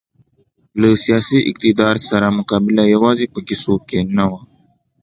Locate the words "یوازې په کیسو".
2.95-3.73